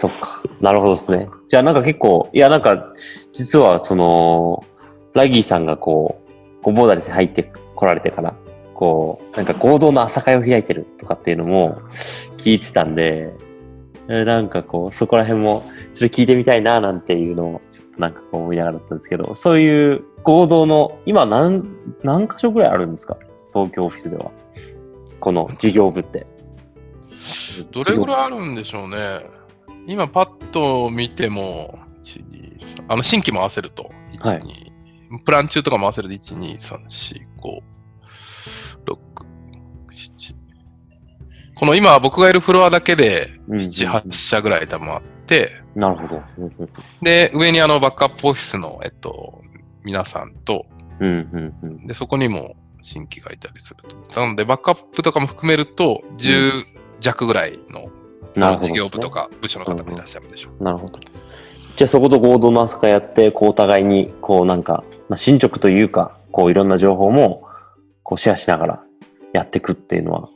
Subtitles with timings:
[0.00, 0.42] そっか。
[0.62, 1.28] なるほどですね。
[1.50, 2.94] じゃあなんか結構、いやなんか、
[3.34, 4.64] 実はその、
[5.12, 8.34] ラギーさんがこう、こうボーダレスに入って来られてから、
[8.72, 11.82] こう、なんか合同の朝会を開いてるとかっていうのも
[12.38, 13.34] 聞いてたんで、
[14.06, 21.68] なんかこう、そこら辺もちょっと聞いてみたいななんていうのを、ちょっとなんかこう思いながらだったんですけど、そういう合同の、今何、
[22.02, 23.18] 何箇所ぐらいあるんですか？
[23.52, 24.30] 東京オフィスでは。
[25.20, 26.26] この事業部って。
[27.70, 28.96] どれぐらいあるんでしょうね。
[29.86, 34.70] 今パッと見ても、1、2、3あの新規も合わせると、1、はい
[35.12, 37.60] 2、プラン中とかも合わせると、1、2、3、4、5、
[38.86, 38.98] 6、
[39.92, 40.34] 7。
[41.56, 46.22] この今僕がいるフロアだけでうん7、8社ぐらい多分あって、なるほど。
[46.38, 46.50] うん
[47.02, 49.42] で、上にあのバックアップオフィスの、えっと、
[49.84, 50.66] 皆さんと、
[51.00, 51.86] うんうんうん。
[51.86, 54.20] で、そこにも新規がいたりすると。
[54.20, 56.64] なので、バックアップとかも含めると、10
[57.00, 57.90] 弱ぐらいの
[58.34, 59.10] なるほど、事業部と。
[59.10, 60.62] か部署の方もいらっしゃるでしょう。
[60.62, 60.98] なるほど。
[61.76, 67.44] じゃあそこと合同の朝会やって、こうお互いに、こうなんか、まあ、進捗というか、こういろんな情報も、
[68.02, 68.84] こうシェアしながら
[69.32, 70.28] やっていくっていうのは、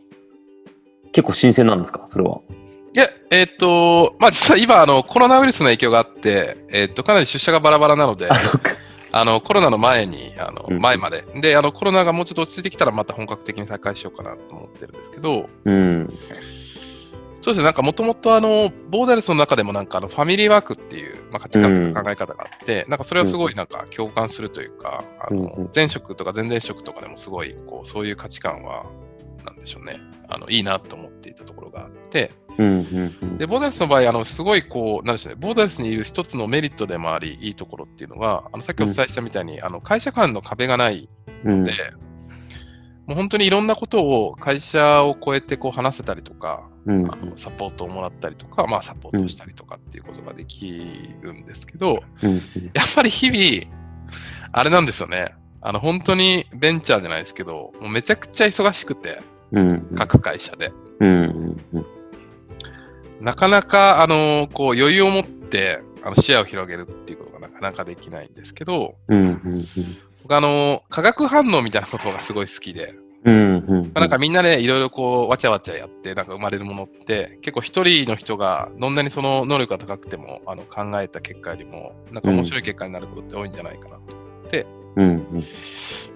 [1.13, 2.41] 結構新鮮なんですかそれは？
[2.97, 8.29] いや、えっ、と、まあ、実は今、あの、コロナウイルスの影響があって、えっ、と、かなり出社がバラバラなので。
[9.17, 11.25] あの、コロナの前に、あの、うん前まで。
[11.41, 16.09] で、あの、コロナがもうちょっと落ち着いてきたら、また本格的に再開しようかなと思ってるんですけど、うん。
[17.45, 28.87] そうですね、なんかもともとあの、ボーダレスの中でもなんかあの、ファミリーワークっていう、まあ、価値観とか考え方があって、なんかそれはすごいなんか共感するというか、あうんうのん、前職とか前々職とかでもすごい、こう、そういう価値観は、
[29.45, 30.01] なんでしょうね、
[30.31, 33.37] あの、いいなと思っていたところがあって、うんうんうん。
[33.37, 41.11] で、ボーダレスの場合、あの、すごいこう、なんでしょうね、ボーダレスにいる一つのメリットでもあり、いいところっていうのが、あの、さっきお伝えしたみたいに、あの、会社間の壁がない
[41.45, 41.63] うん。
[41.63, 41.73] で、
[43.07, 47.13] もう本当にいろんなことを会社を超えてこう話せたりとか、うん。
[47.13, 50.83] あのサポートをもらったりとか、まあ、サポートしたりとかっていうことができ
[51.21, 52.35] るんですけど、うん。
[52.35, 52.41] やっ
[52.95, 53.75] ぱり日々、
[54.53, 55.35] あれなんですよね。
[55.61, 59.21] あの、本当にベンチャーじゃないですけど、もうめちゃくちゃ忙しくて、
[59.53, 59.95] うん。
[59.97, 60.73] 各会社で。
[63.21, 68.97] なかなか、あの、こう、余裕を持って、あの、視野を広げるっていうことがなかなかできないんですけど、
[70.25, 73.83] 僕あの、化学反応みたいなことがすごい好きで、うんうん。
[73.85, 84.25] まあなんかみんなでいろいろこう、わちゃわちゃやって、なんか生まれるものって、結構一人の人がどんなにその能力が高くても、あの、考えた結果よりも、なんか面白い結果になることって多いんじゃないかなと。
[84.97, 85.45] うんうん。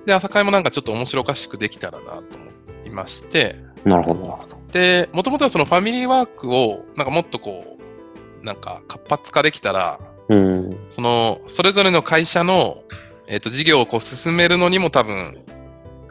[0.05, 2.47] で、朝会もなんかちょっと面白おかしくできたらなと思
[2.87, 4.57] いまして、なるほどなるほど。
[4.73, 7.77] で、もともとはそのファミリーワークを、なんかもっとこ
[8.43, 9.99] う、なんか活発化できたら、
[10.29, 10.77] うん。
[10.91, 12.83] その、それぞれの会社の、
[13.29, 15.39] えっ、と、事業をこう進めるのにも多分、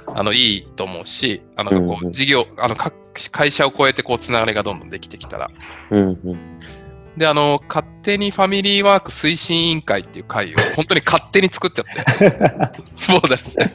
[0.05, 2.93] あの、いいと思うし、あの、こう事業、あの、各
[3.31, 5.49] 会社を超えてこう、つながりがどんどんできてきたら。
[5.91, 6.39] うんうん
[7.17, 12.29] で、あの、勝手にファミリーワーク推進委員会っていう会を、 本当に勝手に作っちゃって。
[13.09, 13.71] ボーダレスで。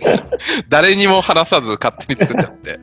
[0.69, 2.79] 誰にも話さず勝手に作っちゃって。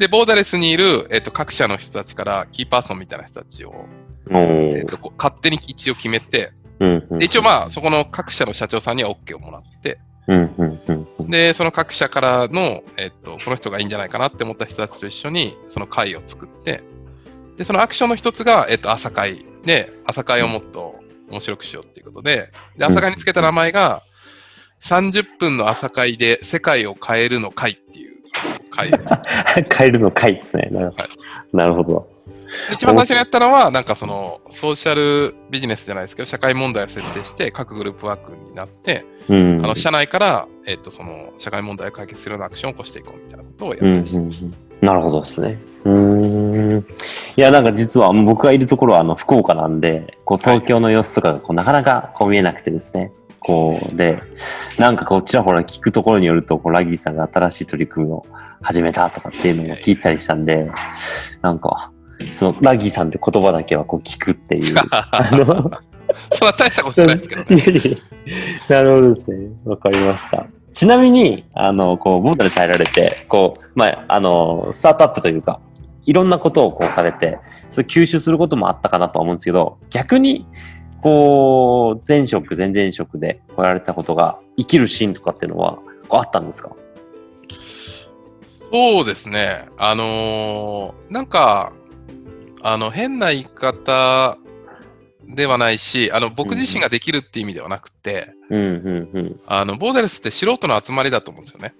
[0.00, 3.86] で、ボーダレスにいる、えっと各社の人たちからキーパーソンみたいな人たちを、
[4.32, 7.18] えっとこう勝手に一応決めて、うんうん。
[7.18, 11.30] で一応まあ、そこの各社の社長さんには OK をもらって、うんうんうんうん。
[11.30, 16.82] で、その各社からの、えっと、この人がいいんじゃないかなって思った人たちと一緒に、その会を作って、
[17.56, 19.44] で、そのアクションの一つが、えっと、朝会。
[19.64, 20.96] で、朝会をもっと
[21.30, 24.02] 面白くしようっていうことで、で、朝会につけた名前が、
[24.80, 28.14] 30分の朝会で世界を変えるの会っていう
[28.70, 28.98] 会を
[29.72, 30.68] 変えるの回ですね。
[30.70, 31.02] なるほど。
[31.02, 31.56] はい。
[31.56, 32.08] なるほど。
[32.72, 39.64] 一番最初にやったのは、なんかその、ソーシャルビジネスじゃないですけど、社会問題を設定して、各グループワークになって、うん。
[39.64, 44.18] あの、社内から、えっと、その、社会問題を解決するようなアクションを起こしていこうみたいなことをやってました。
[44.20, 45.58] うんなるほどですね。
[45.86, 46.86] うーん。
[47.36, 53.10] いや、なんか実は僕がいるところはあの福岡なんで、こう東京の様子とかがこうなかなかこう見えなくてですね。
[53.38, 54.22] こうで、
[54.78, 58.26] なんかこうちらほら聞くところによると、こうラギーさんが新しい取り組みを
[58.60, 60.70] 始めたとかっていうのも聞いたりしたんで、
[61.40, 61.90] なんか、
[62.32, 64.74] そのラギーさんって言葉だけはこう聞くっていう。
[64.90, 65.44] あの、
[66.32, 67.96] そんな大したことないですけどね。
[68.68, 69.48] なるほどですね。
[69.64, 70.46] わかりました。
[70.72, 75.60] ちなみに、あの、こう、ボーダレス入られて、こう、まあ、あの、スタートアップというか、
[76.04, 77.38] いろんなことをこうされて、
[77.70, 80.46] それ吸収することもあったかなとは思うんですけど、逆に、
[81.00, 85.78] こう、前職、前々職でこうやられたことが、生きるシーンとかっていうのは、
[86.08, 86.70] こうあったんですか？
[88.72, 89.66] そうですね。
[89.78, 91.72] あのーなんか、
[92.64, 94.38] あの、変な言い方
[95.28, 101.74] ではないし、あの、僕自身ができるっていう意味ではなくて、うん、うん、うんあの、ボーダレスって素人の集まりだと思うんですよね。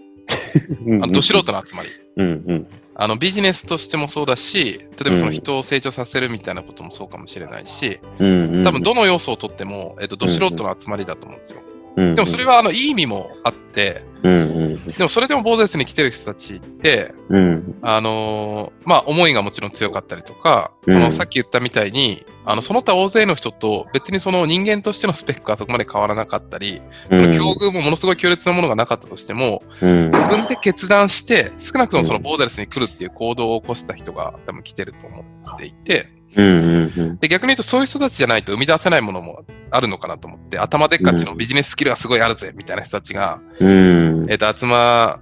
[0.86, 1.02] うん。
[1.02, 1.88] あの、ど素人の集まり。
[2.16, 2.66] うん、うん。
[2.96, 8.62] あのビジネスとしてもそうだし、例えばその人を成長させるみたいなこともそうかもしれないし、うんうん。
[8.62, 11.62] 多分どの要素をとっても、えっと、ど素人の集まりだと思うんですよ。
[11.62, 17.78] うん、でもそれはあのいい意味もあって、でもそれでもボーゼスに来てる人たちって、うん。
[17.82, 26.80] あのーまあ、思いがもちろん強かったりとか、うんそのさっき言ったみたいに、あのその他大勢の人と別にその人間としてのスペックがそこまで変わらなかったり、
[27.10, 27.18] うん。
[27.18, 30.10] その境遇もものすごい強烈なものがなかったとしても、うん。
[30.10, 35.24] 自分で決断して、少なくともそのボーダレスに来るっていう行動を起こした人が多分来てると思
[35.54, 37.18] っていて、うんうんうん。
[37.18, 44.26] で逆に言うとそういう人たちじゃないと生み出せないものもあるのかなと思って、頭でっかちのビジネススキルがすごいあるぜみたいな人たちが、うん。
[44.30, 45.20] えっと集ま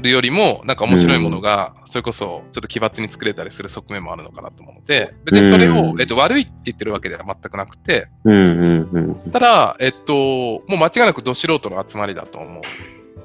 [0.00, 9.30] るよりも、なんか面白いものが、それこそちょっと奇抜に作れたりする側面もあるのかなと思うので、別にそれを、うんえっと悪いって言ってるわけでは全くなくて、うんうんうん。
[9.30, 12.62] ただ、えっと、もう間違いなくど素人の集まりだと思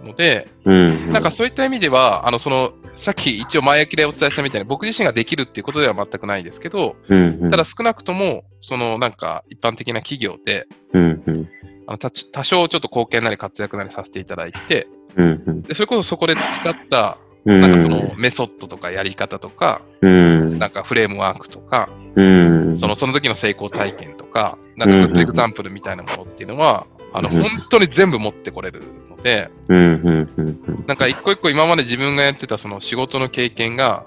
[0.04, 1.12] うので、うん。
[1.12, 7.50] なんかそういった意味では、あのそのさっき一応前焼きでお伝えしたみたいに、僕自身ができるっていうことでは全くないですけど、うんうん。
[7.50, 11.50] ただ少なくとも、そのなんか一般的な企業で、うんうん。
[11.88, 15.62] あの多多少ちょっと貢献なり活躍なりさせていただいて、うんうん。
[15.62, 17.62] でそれこそそこで培った、うん。
[17.62, 20.60] なんかそのメソッドとかやり方とか、うん。
[20.60, 22.78] なんかフレームワークとか、うん。
[22.78, 28.84] そのその時の成功体験とか、なんか good example みたいなものっていうのは、あのうん本当に全部持ってこれる
[29.22, 34.06] ので、うんうんうんなんか一個一個今まで自分がやってたその仕事の経験が、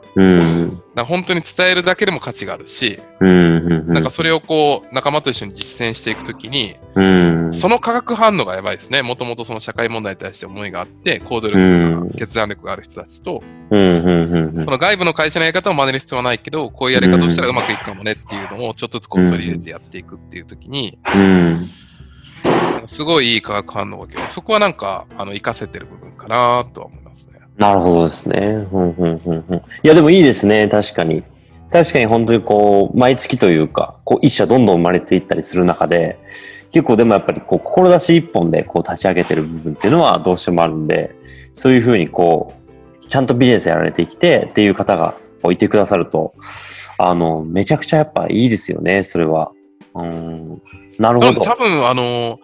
[0.96, 3.30] 本当に伝えるだけでも価値があるし、うんう
[3.84, 3.92] ん。
[3.92, 7.52] なんかそれをこう仲間と一緒に実践していくときに、うん。
[7.54, 9.02] その化学反応がやばいですね。
[9.02, 20.98] もともとその社会問題に対して思いがあって、行動力とうんか決断力がある人たちと、うんうんうんうんその外部の会社のやり方を真似る必要はないけど、こういうやり方をしたらうまくいくかもねっていうのをちょっとずつこう取り入れてやっていくっていうときに、
[22.84, 22.88] うん。
[22.88, 24.28] すごいいい化学反応が起きる。
[24.30, 27.40] そこはなんか、あの、活かせてる部分かなとは思いますね。
[27.56, 28.66] なるほどですね。
[28.72, 29.56] うんうんうんうん。
[29.56, 30.68] いや、でもいいですね。
[30.68, 31.22] 確かに。
[31.70, 36.18] 確かに本当にこう、毎月というか、こう、一社どんどん生まれていったりする中で、
[36.70, 41.14] 結構でもやっぱりこう、志一本でこう、立ち上げてる部分っていうのはどうしてもあるんで、
[41.52, 42.52] そういうふうにこ
[43.04, 45.14] う、ちゃんとビジネスやられてきてっていう方が
[45.50, 46.34] いてくださると、
[46.98, 49.52] あの、めちゃくちゃやっぱいいですよね、それは。
[49.94, 50.62] うん。
[50.98, 51.40] なるほど。
[51.42, 52.38] 多分、あの、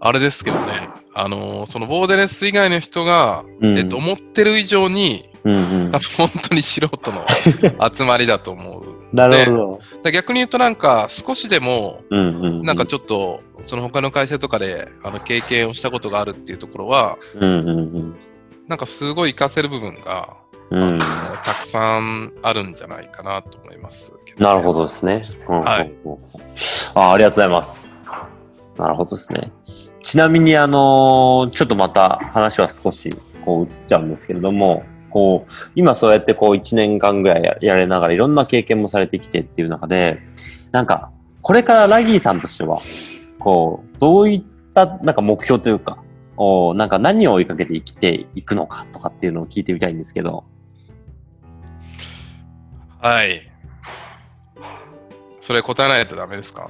[0.00, 5.98] あれですけどね、あの、そのボーデレス以外の人が、うんえっと、思ってる以上に、うんうん多。
[5.98, 7.24] 分 本当に素人の
[7.94, 8.94] 集まりだと思う。
[9.12, 9.80] なるほど。
[10.02, 12.62] だ逆に言うとなんか少しでもうんうん。
[12.62, 18.16] なんかちょっとその他の会社とかであの経験をしたことがあるっていうところはうんうんうん。
[18.68, 20.28] なんかすごい活かせる部分が、
[20.70, 20.98] うん。
[20.98, 25.22] たくさんあるんじゃないかなと思いますね、なるほどですね。
[25.48, 25.92] うんはい。
[26.94, 28.04] あありがとうございます。
[28.78, 29.50] なるほどですね。
[30.02, 33.10] ちなみに、あのーちょっとまた話は少し
[33.44, 40.20] こう移っちゃうんですけれども、こう、今そうやってこう1年間ぐらいややれながらいろんな経験もされてきてっていう中で、
[40.72, 41.10] なんか、
[41.42, 42.78] これからラギーさんとしては、
[43.38, 46.02] こう、どういったなんか目標というか、
[46.36, 50.44] おなんか何を追いかけて生きていくのかとかっていうのを聞いてみたいんですけど。
[52.98, 53.49] はい。
[55.50, 56.68] それ答えないとダメですか？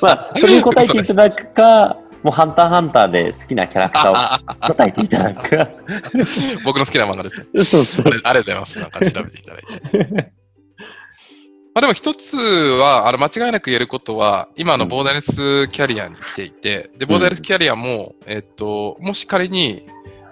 [0.00, 5.68] まあ、それに答えていただくか、もうハンターハンターで好きなキャラクターを答えていただくか。
[6.64, 7.64] 僕の好きな漫画です。
[7.64, 8.78] そうそうありがとうございます。
[8.78, 10.32] なんか調べていただいて。
[11.74, 19.84] まあでも一つは、あの間違いなく言えることは、今のボーダレスキャリアに来ていて、で、ボーダレスキャリアも、えっと、もし仮に、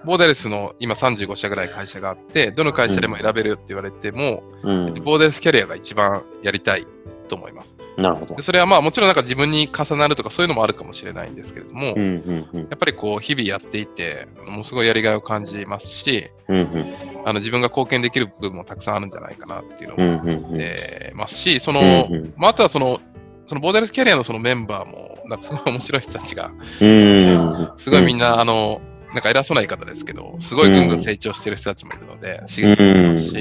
[0.05, 4.93] ボーダレスの今35社ぐらい会社があって、どの会社でも選べるって言われても、うん。
[5.03, 6.85] ボーダレスキャリアが一番やりたい
[7.27, 7.75] と思います。
[7.97, 8.43] なるほどで。
[8.43, 12.61] それはまあもちろんなんか自分に重なるとかそういうのもあるかもしれないんですけれども、うんうんうん。
[12.61, 16.85] やっぱりこう日々やっていて、ものすごいやりがいを感じますし、うんうん
[17.25, 20.57] あの自分が貢献できる部分もたくさんあるんじゃないかなっていうのうんもうんうん。
[20.59, 23.01] えますし、その、うんうんまあ、あとはその、
[23.47, 27.71] そのボーダレスキャリアのそのメンバーも、なんかすごい面白い人たちが、うん。
[27.75, 28.81] すごいみんな、あの、
[29.13, 33.33] なんか偉そうな言い方ですけど、すごいぐんぐん成長してる人たちもいるので、刺激を受けますし。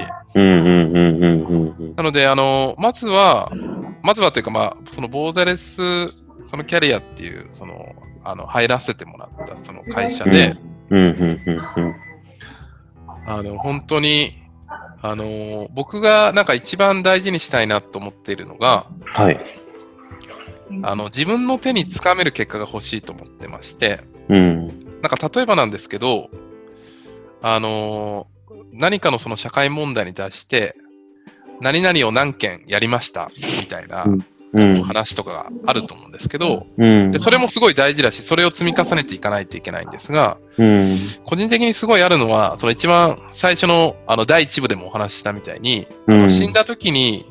[1.96, 3.50] なので、あの、まずは、
[4.06, 6.06] まずはというか、まあ、そのボーダレス、
[6.46, 10.56] そのキャリアっていう、その、あの、入らせてもらったその会社で。
[13.26, 14.38] あの、本当に、
[15.02, 19.40] あの、僕がなんか一番大事にしたいなと思っているのが、はい。
[20.82, 24.66] あの、自分の手につかめる結果が欲しいと思ってまして、うん。
[25.02, 26.30] なんか例えばなんですけど、
[27.42, 28.28] あの
[28.72, 30.76] 何かのその社会問題に対して、
[31.60, 33.30] 何々を何件やりました？
[33.60, 34.06] みたいな。
[34.86, 37.10] 話とかがあると思うんですけど、うん。
[37.10, 40.96] でそれもすごい大事だし、それを積み重ねていかないといけないんですが、うん。
[41.24, 46.30] 個人的にすごいあるのは、その一番最初のあの第一部でもお話ししたみたいに、うん。
[46.30, 47.26] 死んだ時に、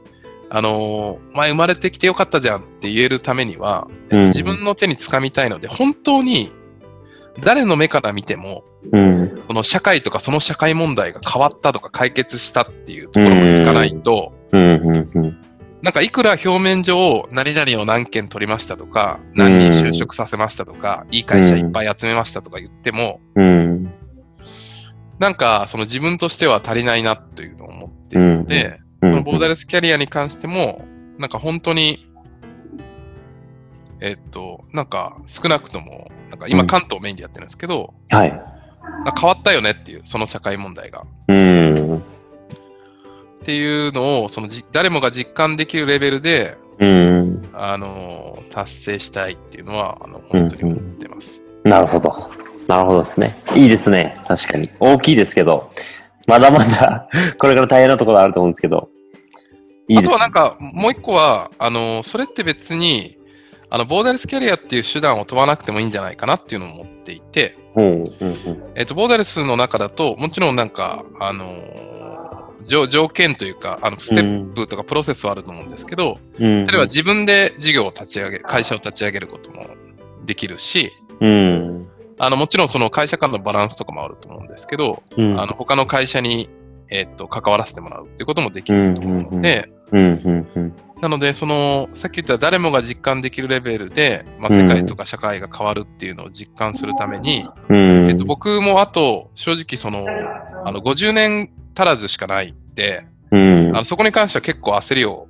[0.51, 6.51] あのー前生まれてきてよかったじゃんって言えるためには、えっと、うん自分の手に掴みたいので、本当に
[7.39, 9.41] 誰の目から見ても、うん。
[9.47, 14.33] その社会とかその社会問題が変わったとか解決したっていうところまでいかないと。
[15.81, 23.93] なんかいくら表面上何々を何件取りましたとか、何人就職させましたとか、いい会社いっぱい集めましたとか言っても、うん。
[25.19, 29.09] なんかその自分としては足りないなというのを思っているので、うん。
[29.11, 30.85] そのボーダレスキャリアに関しても、
[31.19, 32.04] なんか本当に、
[34.01, 38.29] えっと、なんか少なくとも、なんかうん今関東メインでやってるんですけど、はい。
[38.29, 38.39] なん
[39.05, 41.03] か変わったよねっていう、その社会問題が。
[41.27, 41.97] うん。
[41.97, 42.01] っ
[43.43, 47.41] ていうのを、そのじ誰もが実感できるレベルで、うん。
[47.53, 51.41] あのー達成したいっていうのは、あの、本当に思ってます。
[51.65, 52.29] なるほど。
[52.67, 53.37] なるほどですね。
[53.55, 54.21] いいですね。
[54.27, 54.69] 確かに。
[54.79, 55.69] 大きいですけど、
[56.27, 58.89] まだまだ これから大変なところあると思うんですけど。
[59.87, 63.14] いいですあとはなんか、もう一個は、あのーそれって別に、
[63.69, 68.03] あの、ボーダレスキャリアっていう手段を問わなくてもいいんじゃないかなっていうのを思っていて、うん。
[68.03, 68.07] うん。
[68.75, 72.15] えっ、と、ボーダレスの中だと、もちろんなんか、あのー
[72.67, 76.65] 条条件というか、あの、ステップとかプロセスはあると思うんですけど、うん。
[76.65, 79.67] 例えば自分で事業を立ち上げ、会社を立ち上げることも
[80.25, 81.87] できるし、うん。
[82.17, 85.39] あの、もちろんその会社間のバランスとかもあると思うんですけど、うん。
[85.39, 86.49] あの、他の会社に、
[86.89, 90.01] えっ、と、関わらせてもらうっていうこともできると思うので、うん。
[90.01, 90.47] うん。
[90.55, 90.73] うん。
[91.05, 98.09] なので、その、さっき言った誰もが実感できるレベルで、まあ、世界とか社会が変わるっていうのを実感するために、うん。
[98.09, 100.07] えっと、僕もあと、正直その、
[100.65, 103.79] あの、50年足らずしかないって、うんあ。
[103.79, 105.27] のそこに関しては結構焦りを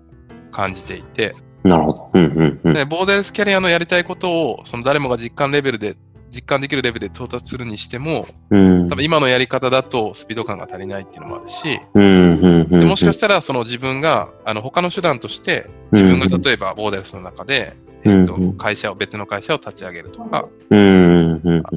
[0.52, 2.10] 感じていて、なるほど。
[2.14, 2.26] うん。
[2.26, 2.60] うん。
[2.64, 2.74] うん。
[2.74, 5.98] でボーダレスキャリアのやりたいことを、その誰もが実感レベルで、
[6.36, 8.90] 実感できるレベルで到達するにしても、うん。
[8.90, 11.80] 多分今のやり方だとスピード感が足りないっていうのもあるし。
[11.94, 17.74] でもしかしたらその自分が、あの他の手段として、自分が例えばボーダレスの中で、
[18.04, 20.48] えっとうん会社を、別の会社を立ち上げるとか。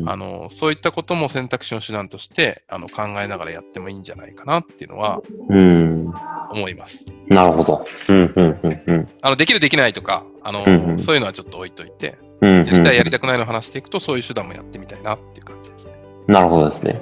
[0.07, 6.13] あのそういったことも選択肢の手段としてあの考えながらやってもいいんじゃないかなっていうのはうん。
[6.51, 7.05] 思います。
[7.29, 7.87] なるほど。
[8.09, 8.33] うん。
[8.35, 8.61] うん。
[8.63, 8.83] うん。
[8.87, 9.09] うん。
[9.23, 12.28] あのできるできないとか、あのうんうんそういうのはちょっと置いといて、うん。
[12.41, 15.93] やりたいやりたくないの話していくと、そういう手段もやってみたいなっていう感じですね。
[16.27, 17.01] なるほどですね。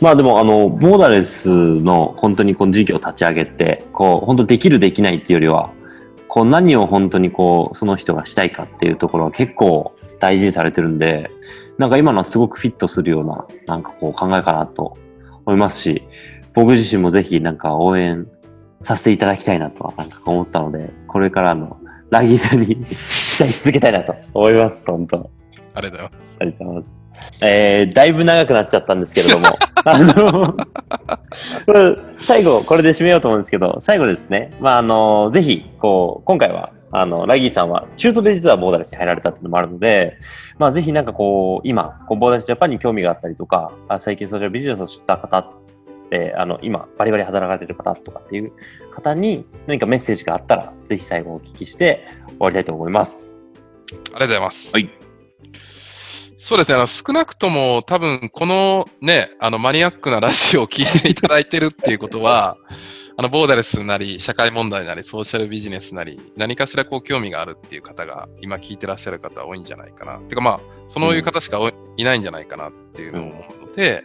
[0.00, 5.70] まあでも、あの、ボーダレスの本当にこの事業を立ち上げて、こう、本当できるできないっていうよりは、
[6.28, 11.30] こう何を本当にこう、その人がしたいかっていうところは結構大事にされてるんで、
[11.78, 14.96] なんか今のはすごくフィットするような、なんかこう考えかなと
[15.46, 16.02] 思いますし、
[16.52, 18.26] 僕自身もぜひなんか応援
[18.80, 21.78] させていただきたいなとはなんか思ったので、これからの
[22.10, 22.84] ラギーさんに
[23.34, 25.30] 期待し続けたいなと思います、本当。
[25.74, 26.36] ありがとうございます。
[26.38, 27.00] ありがとうございます。
[27.42, 29.46] えー、だいぶ長くなっちゃったんですけれども、
[29.84, 30.56] あの、
[32.20, 40.16] 最後、これで締めようと思うんですけど、最後ですね、まあ、あの、ぜひ、こう、今回は、あの、ラギーさんは中途で実はボーダレスに入られたっていうのもあるので、
[40.58, 45.50] まあ、ぜひなんかこう、今、こうボーダレスジャパンに興味があったりとか、あ最近ソーシャルビジネスを知った方
[46.04, 48.52] って、あの、今、バリバリ働かれてる方とかっていう
[48.92, 53.34] 方に何かメッセージがあったら、ぜひ最後お聞きして終わりたいと思います。
[53.90, 54.70] ありがとうございます。
[54.72, 54.90] はい。
[56.44, 62.58] そうですね、あの少なくとも多分このね、あのマニアックなラジオを聞いていただいてるっていうことは、
[63.16, 70.18] あのボーダレスなり、社会問題なり、ソーシャルビジネスなり、何かしらこう興味があるっていう方が、今聞いてらっしゃる方は多いんじゃないかな。
[70.18, 74.04] てかまあ、そういう方しかおいいないんじゃないかなっていうのを思うので、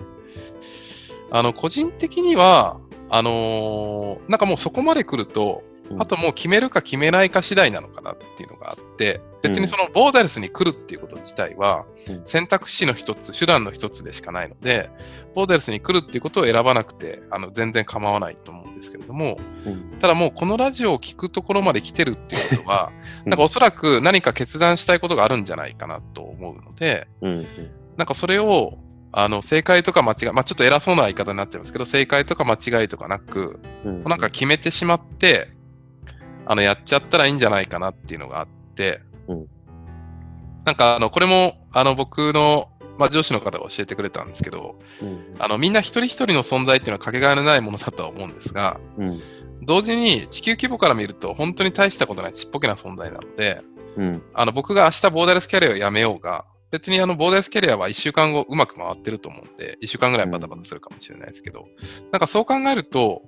[1.32, 5.64] あの個人的には、あのーなんかもうそこまで来ると、
[5.98, 12.24] あともう決めるか決めないか次第なのかなっていうのがあって、別にそのボーダレスに来るっていうこと自体はうん。
[12.26, 14.90] 選択肢の一つ、手段の一つでしかないので、
[15.34, 19.98] ボーダレスに来るっていうことを選ばなくてあの全然構わないと思うんですけれども、うん。
[20.00, 22.92] ただもうこのラジオを聞くところまで来てるっていうことは、
[23.26, 23.32] うん。
[23.32, 27.48] なんかおそらく何か決断したいことがあるんじゃないかなと思うので、うん。
[27.98, 28.78] なんかそれを
[29.12, 34.04] あの正解とか間違い、まあ、ちょっと偉そうな言い方になっちゃいますけど、正解とか間違いとかなく、うん。
[34.04, 35.50] なんか決めてしまって、
[36.46, 39.48] あの、やっちゃったらいいんじゃないかなっていうのがあって、うん
[40.66, 49.20] なんか、あの、これも、あの、僕の、まあ、上司の方が教えてくれたんですけど、うんあの、みんな一人一人の存在っていうのはかけがえのないものだとは思うんですが、うん。
[49.64, 53.62] 同時に地球規模から見ると本当に大したことないちっぽけな存在なので、
[53.98, 54.22] うん。
[54.34, 61.68] あの、僕が明日ボーダレスキャリアをやめようが、別にあの、ボーダレスキャリアは1週間後うまく回ってると思うんで、1週間ぐらいバタバタするかもしれないですけど、
[62.12, 63.24] なんかそう考えると、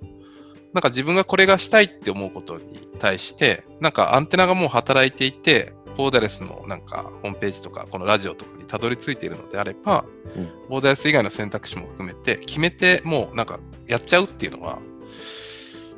[0.74, 10.05] なんか自分がこれがしたいって思うことに対して、なんかアンテナがもう働いていて、ボーダレスのなんかホームページとか、このラジオとかにたどり着いているのであれば、
[10.36, 14.79] うんボーダレス以外の選択肢も含めて、決めてもうなんかやっちゃうっていうのは、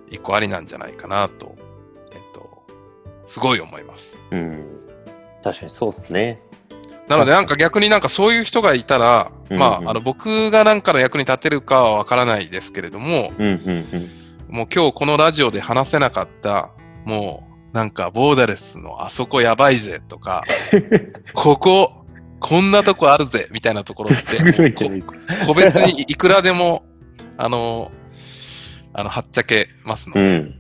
[0.10, 1.56] 一個ありなんじゃないかなと、
[2.12, 2.64] えっと、
[3.26, 4.18] すごい思います。
[4.32, 4.66] うん。
[5.44, 6.42] 確かにそうですね。
[7.08, 13.70] なので、なんか逆になんかそういう人がいたら、うんまあ、うんあの僕がなんかの役に立てるかはわからないですけれども、うんうん
[14.50, 14.56] うん。
[14.56, 16.72] もう今日このラジオで話せなかった、
[17.06, 20.44] もうなんかボーダレスのあそこやばいぜとか、
[21.34, 22.06] ここ、
[22.40, 24.38] こんなとこあるぜみたいなところって、
[25.46, 26.84] 個別にいくらでも、
[27.38, 27.92] あの、
[28.94, 30.56] あの、はっちゃけますので、うん。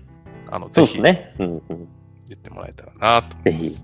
[0.50, 1.35] あの、そうぜひですね。
[1.39, 1.88] うんうん。
[2.27, 3.38] 言ってもらえたらなと。
[3.43, 3.77] ぜひ、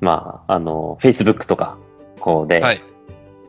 [0.00, 1.76] まあ、あの、Facebook とか、
[2.24, 2.82] こうで、はい。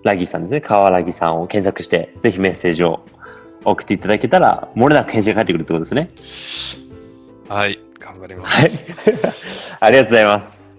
[0.04, 3.06] ラギさんですね、川ラギさんを検索して、ぜひメッセージを
[3.64, 6.10] 送っていただけたら、漏れなく返信が返ってくるってことですね。
[7.48, 7.80] はい。
[7.98, 8.60] 頑張ります。
[8.60, 8.72] はい。
[9.80, 10.70] ありがとうございます。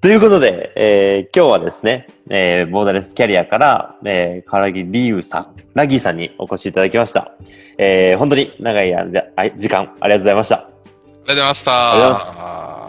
[0.00, 7.32] ということで、えー今日はですね、えーボーダレスキャリアから、えー、川ラギリユウさん、ラギーさんにお越しいただきました。
[7.76, 8.94] えー本当に長い
[9.58, 10.56] 時間ありがとうございました。
[10.56, 11.92] ありがとうございました。
[11.92, 12.81] ありがとうございます